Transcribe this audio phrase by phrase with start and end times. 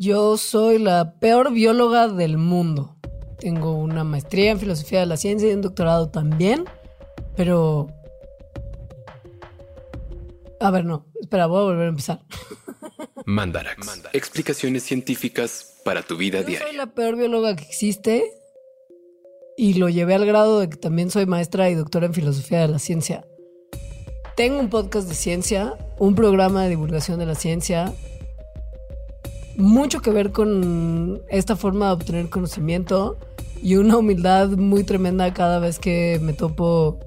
[0.00, 2.96] Yo soy la peor bióloga del mundo.
[3.40, 6.66] Tengo una maestría en filosofía de la ciencia y un doctorado también,
[7.34, 7.88] pero...
[10.60, 12.20] A ver, no, espera, voy a volver a empezar.
[13.26, 14.04] Mandarax.
[14.12, 16.68] Explicaciones científicas para tu vida Yo diaria.
[16.68, 18.24] soy la peor bióloga que existe
[19.56, 22.68] y lo llevé al grado de que también soy maestra y doctora en filosofía de
[22.68, 23.26] la ciencia.
[24.36, 27.92] Tengo un podcast de ciencia, un programa de divulgación de la ciencia,
[29.58, 33.18] mucho que ver con esta forma de obtener conocimiento
[33.60, 37.00] y una humildad muy tremenda cada vez que me topo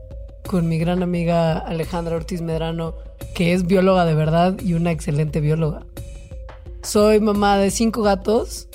[0.45, 2.93] con mi gran amiga Alejandra Ortiz Medrano,
[3.33, 5.85] que es bióloga de verdad y una excelente bióloga.
[6.83, 8.67] Soy mamá de cinco gatos,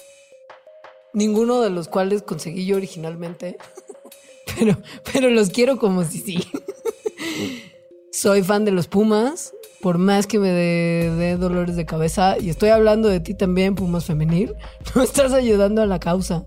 [1.12, 3.58] ninguno de los cuales conseguí yo originalmente,
[4.58, 4.78] pero,
[5.12, 6.38] pero los quiero como si sí.
[8.10, 12.70] Soy fan de los Pumas, por más que me dé dolores de cabeza, y estoy
[12.70, 14.54] hablando de ti también, Pumas Femenil,
[14.94, 16.44] no estás ayudando a la causa.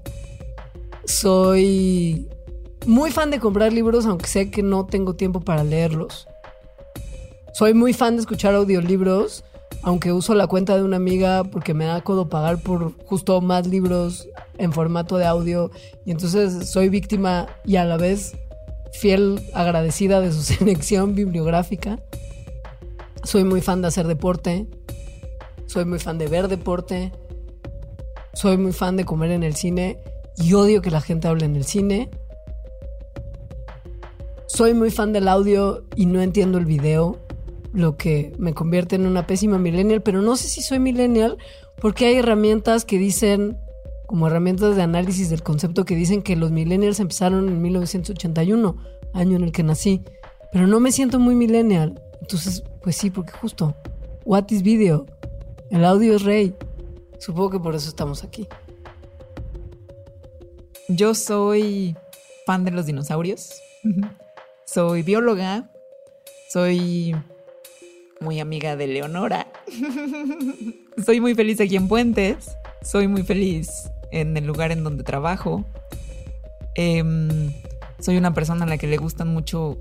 [1.06, 2.28] Soy
[2.86, 6.28] muy fan de comprar libros, aunque sé que no tengo tiempo para leerlos.
[7.54, 9.44] Soy muy fan de escuchar audiolibros,
[9.82, 13.68] aunque uso la cuenta de una amiga porque me da codo pagar por justo más
[13.68, 15.72] libros en formato de audio.
[16.06, 18.36] Y entonces soy víctima y a la vez
[18.94, 22.00] fiel agradecida de su selección bibliográfica.
[23.24, 24.68] Soy muy fan de hacer deporte.
[25.66, 27.12] Soy muy fan de ver deporte.
[28.34, 30.00] Soy muy fan de comer en el cine
[30.38, 32.10] y odio que la gente hable en el cine.
[34.48, 37.20] Soy muy fan del audio y no entiendo el video,
[37.72, 41.38] lo que me convierte en una pésima millennial, pero no sé si soy millennial
[41.80, 43.58] porque hay herramientas que dicen,
[44.08, 48.76] como herramientas de análisis del concepto que dicen que los millennials empezaron en 1981,
[49.14, 50.02] año en el que nací,
[50.52, 52.02] pero no me siento muy millennial.
[52.22, 53.76] Entonces, pues sí, porque justo,
[54.26, 55.06] what is video?
[55.70, 56.56] El audio es rey.
[57.20, 58.48] Supongo que por eso estamos aquí.
[60.88, 61.96] Yo soy
[62.46, 63.54] fan de los dinosaurios.
[64.66, 65.70] Soy bióloga.
[66.50, 67.16] Soy
[68.20, 69.48] muy amiga de Leonora.
[71.06, 72.56] soy muy feliz aquí en Puentes.
[72.82, 75.66] Soy muy feliz en el lugar en donde trabajo.
[76.76, 77.54] Em,
[78.00, 79.78] soy una persona a la que le gustan mucho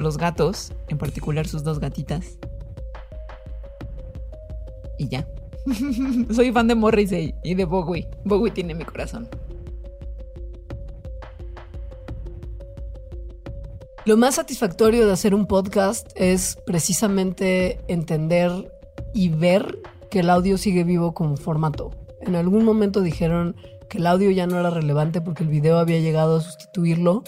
[0.00, 2.38] los gatos, en particular sus dos gatitas.
[4.98, 5.26] Y ya.
[6.34, 8.08] soy fan de Morrissey y de Bowie.
[8.24, 9.28] Bowie tiene mi corazón.
[14.06, 18.72] Lo más satisfactorio de hacer un podcast es precisamente entender
[19.12, 19.78] y ver
[20.10, 21.90] que el audio sigue vivo como formato.
[22.22, 23.56] En algún momento dijeron
[23.88, 27.22] que el audio ya no era relevante porque el video había llegado a sustituirlo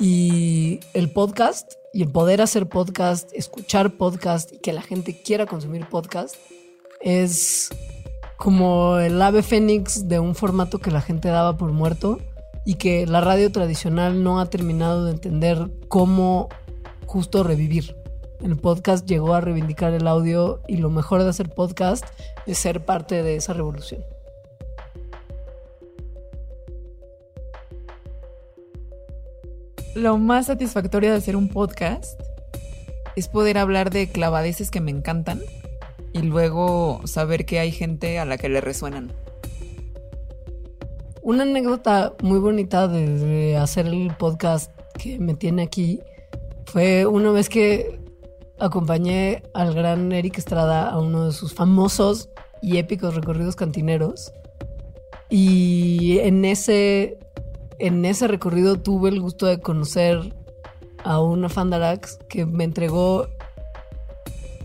[0.00, 5.46] y el podcast y el poder hacer podcast, escuchar podcast y que la gente quiera
[5.46, 6.36] consumir podcast
[7.00, 7.70] es
[8.36, 12.18] como el ave fénix de un formato que la gente daba por muerto
[12.64, 16.48] y que la radio tradicional no ha terminado de entender cómo
[17.06, 17.96] justo revivir.
[18.42, 22.04] El podcast llegó a reivindicar el audio y lo mejor de hacer podcast
[22.46, 24.02] es ser parte de esa revolución.
[29.94, 32.20] Lo más satisfactorio de hacer un podcast
[33.16, 35.40] es poder hablar de clavadeces que me encantan
[36.12, 39.12] y luego saber que hay gente a la que le resuenan.
[41.22, 46.00] Una anécdota muy bonita de, hacer el podcast que me tiene aquí
[46.66, 48.00] fue una vez que
[48.58, 52.30] acompañé al gran Eric Estrada a uno de sus famosos
[52.62, 54.32] y épicos recorridos cantineros.
[55.30, 57.18] Y en ese,
[57.78, 60.34] en ese recorrido tuve el gusto de conocer
[61.04, 63.28] a una Fandarax que me entregó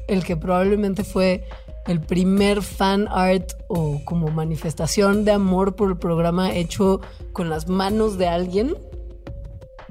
[0.08, 1.44] el que probablemente fue
[1.88, 7.02] el primer fan art o como manifestación de amor por el programa hecho
[7.34, 8.78] con las manos de alguien,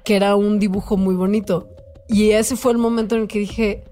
[0.05, 1.69] que era un dibujo muy bonito.
[2.09, 3.85] Y ese fue el momento en el que dije,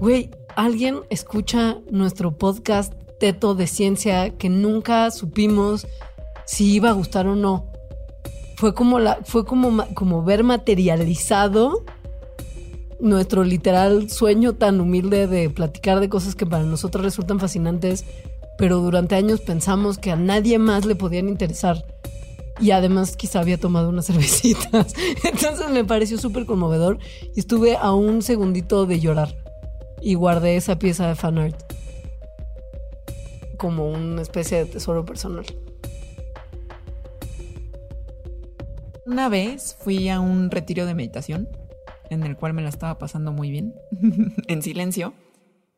[0.00, 5.86] güey, alguien escucha nuestro podcast teto de ciencia que nunca supimos
[6.44, 7.71] si iba a gustar o no.
[8.62, 11.84] Fue como, la, fue como, ver materializado
[13.00, 18.04] nuestro literal sueño tan humilde de platicar de cosas que para nosotros resultan fascinantes,
[18.58, 21.84] pero durante años pensamos que a nadie más le podían interesar.
[22.60, 24.94] Y además quizá había tomado unas cervecitas.
[25.24, 27.00] Entonces me pareció súper conmovedor
[27.34, 29.34] y estuve a un segundito de llorar.
[30.00, 31.60] Y guardé esa pieza de fanart
[33.56, 35.46] como una especie de tesoro personal.
[39.12, 41.46] Una vez fui a un retiro de meditación
[42.08, 43.74] en el cual me la estaba pasando muy bien,
[44.48, 45.12] en silencio,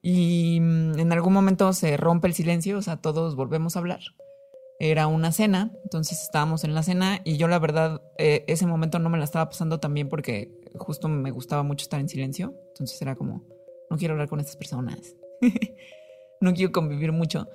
[0.02, 3.98] Y mm, en algún momento se rompe el silencio, o sea, todos volvemos a hablar.
[4.78, 9.00] Era una cena, entonces estábamos en la cena y yo la verdad eh, ese momento
[9.00, 12.54] no me la estaba pasando tan bien porque justo me gustaba mucho estar en silencio.
[12.68, 13.42] Entonces era como,
[13.90, 15.16] no quiero hablar con estas personas.
[16.40, 17.48] no quiero convivir mucho.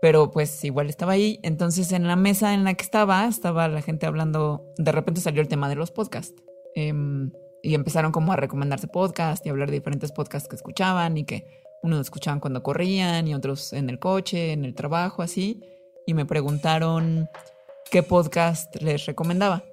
[0.00, 1.40] Pero pues igual estaba ahí.
[1.42, 5.42] Entonces en la mesa en la que estaba, estaba la gente hablando, de repente salió
[5.42, 6.42] el tema de los podcasts.
[6.74, 11.24] Em, y empezaron como a recomendarse podcasts y hablar de diferentes podcasts que escuchaban y
[11.24, 11.46] que
[11.82, 15.60] unos escuchaban cuando corrían y otros en el coche, en el trabajo, así.
[16.06, 17.28] Y me preguntaron
[17.90, 19.64] qué podcast les recomendaba.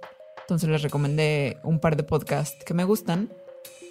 [0.41, 3.31] Entonces les recomendé un par de podcasts que me gustan.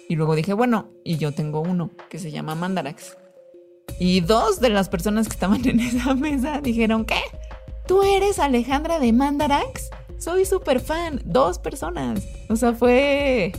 [0.07, 3.17] Y luego dije, bueno, y yo tengo uno que se llama Mandarax.
[3.99, 7.21] Y dos de las personas que estaban en esa mesa dijeron, ¿qué?
[7.87, 9.89] ¿Tú eres Alejandra de Mandarax?
[10.17, 11.21] Soy súper fan.
[11.25, 12.23] Dos personas.
[12.49, 13.51] O sea, fue...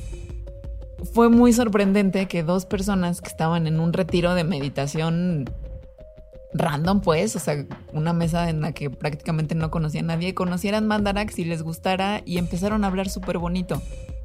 [1.12, 5.44] Fue muy sorprendente que dos personas que estaban en un retiro de meditación
[6.52, 10.86] random, pues, o sea, una mesa en la que prácticamente no conocía a nadie, conocieran
[10.86, 13.82] Mandarax y les gustara y empezaron a hablar súper bonito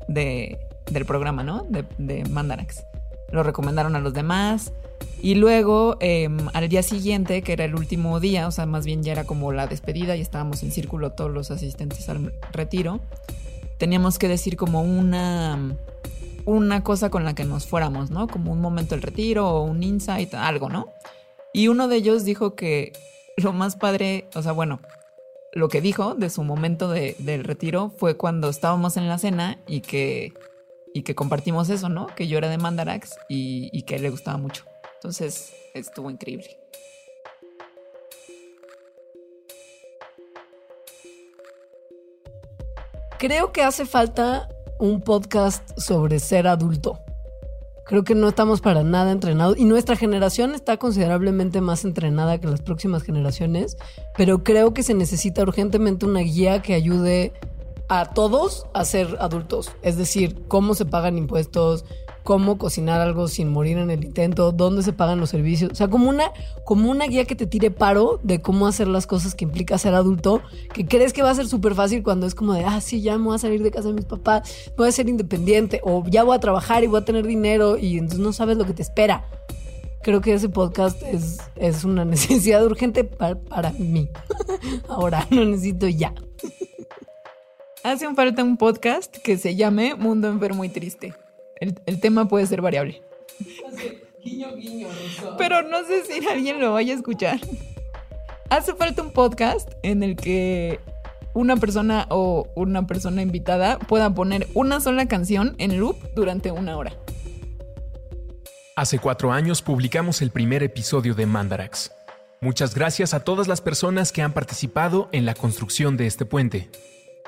[0.07, 0.57] de,
[0.89, 1.65] del programa, ¿no?
[1.69, 2.83] De, de Mandarax.
[3.31, 4.71] Lo recomendaron a los demás.
[5.21, 9.03] Y luego, em, al día siguiente, que era el último día, o sea, más bien
[9.03, 12.99] ya era como la despedida y estábamos en círculo todos los asistentes al retiro,
[13.77, 15.75] teníamos que decir como una,
[16.45, 18.27] una cosa con la que nos fuéramos, ¿no?
[18.27, 20.87] Como un momento del retiro o un insight, algo, ¿no?
[21.53, 22.93] Y uno de ellos dijo que
[23.37, 24.79] lo más padre, o sea, bueno,
[25.53, 29.59] lo que dijo de su momento de, del retiro fue cuando estábamos en la cena
[29.67, 30.33] y que,
[30.93, 32.07] y que compartimos eso, ¿no?
[32.07, 34.65] Que yo era de Mandarax y, que a él le gustaba mucho.
[34.95, 36.57] Entonces, estuvo increíble.
[43.17, 44.49] Creo que hace falta
[44.79, 46.99] un podcast sobre ser adulto.
[47.85, 52.47] Creo que no estamos para nada entrenados y nuestra generación está considerablemente más entrenada que
[52.47, 53.77] las próximas generaciones,
[54.17, 57.33] pero creo que se necesita urgentemente una guía que ayude
[57.93, 61.83] a todos a ser adultos, es decir, cómo se pagan impuestos,
[62.23, 65.73] cómo cocinar algo sin morir en el intento, dónde se pagan los servicios.
[65.73, 66.31] O sea, como una,
[66.63, 69.93] como una guía que te tire paro de cómo hacer las cosas que implica ser
[69.93, 70.41] adulto,
[70.73, 73.17] que crees que va a ser súper fácil cuando es como de, ah, sí, ya
[73.17, 76.23] me voy a salir de casa de mis papás, voy a ser independiente, o ya
[76.23, 78.83] voy a trabajar y voy a tener dinero, y entonces no sabes lo que te
[78.83, 79.25] espera.
[80.01, 84.07] Creo que ese podcast es, es una necesidad urgente para, para mí.
[84.87, 86.13] Ahora, lo necesito ya.
[87.83, 91.15] Hace falta un podcast que se llame Mundo Enfermo y Triste.
[91.59, 93.01] El, tema puede ser variable.
[95.37, 97.39] Pero no sé si alguien lo vaya a escuchar.
[98.51, 100.79] Hace falta un podcast en el que
[101.33, 106.77] una persona o una persona invitada pueda poner una sola canción en loop durante una
[106.77, 106.93] hora.
[108.75, 111.91] Hace cuatro años publicamos el primer episodio de Mandarax.
[112.41, 116.69] Muchas gracias a todas las personas que han participado en la construcción de este puente,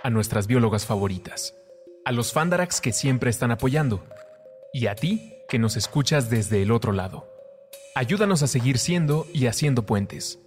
[0.04, 1.56] a nuestras biólogas favoritas,
[2.06, 4.04] a los Fandarax que siempre están apoyando,
[4.74, 7.30] y a ti que nos escuchas desde el otro lado.
[7.96, 10.40] Ayúdanos a seguir siendo y haciendo puentes.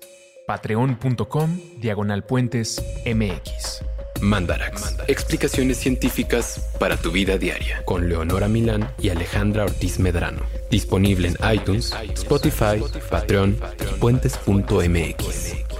[0.46, 3.82] Patreon.com Diagonal Puentes MX.
[4.20, 4.96] Mandarax.
[5.08, 7.84] Explicaciones científicas para tu vida diaria.
[7.84, 10.42] Con Leonora Milán y Alejandra Ortiz Medrano.
[10.70, 15.75] Disponible en iTunes, Spotify, Patreon y puentes.mx.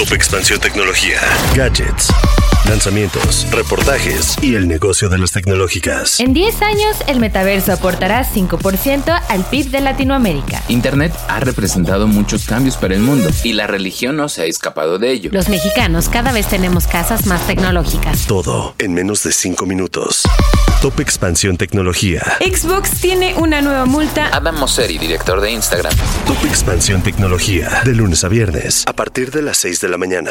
[0.00, 1.20] Top Expansión Tecnología.
[1.54, 2.08] Gadgets.
[2.66, 6.20] Lanzamientos, reportajes y el negocio de las tecnológicas.
[6.20, 10.62] En 10 años, el metaverso aportará 5% al PIB de Latinoamérica.
[10.68, 14.98] Internet ha representado muchos cambios para el mundo y la religión no se ha escapado
[14.98, 15.30] de ello.
[15.34, 18.26] Los mexicanos cada vez tenemos casas más tecnológicas.
[18.26, 20.22] Todo en menos de 5 minutos.
[20.80, 22.22] Top Expansión Tecnología.
[22.40, 24.30] Xbox tiene una nueva multa.
[24.32, 25.92] Adam Mosseri, director de Instagram.
[26.26, 27.82] Top Expansión Tecnología.
[27.84, 30.30] De lunes a viernes, a partir de las 6 de la mañana.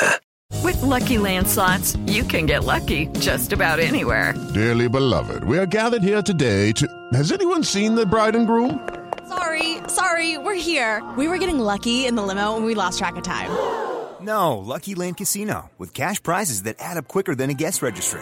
[0.64, 4.34] With lucky landslots, you can get lucky just about anywhere.
[4.52, 6.88] Dearly beloved, we are gathered here today to.
[7.14, 8.80] Has anyone seen the bride and groom?
[9.28, 11.04] Sorry, sorry, we're here.
[11.16, 13.52] We were getting lucky in the limo and we lost track of time.
[14.20, 18.22] No, Lucky Land Casino, with cash prizes that add up quicker than a guest registry.